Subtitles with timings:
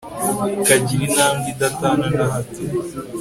[0.61, 2.61] ukagira intambwe idatana na hato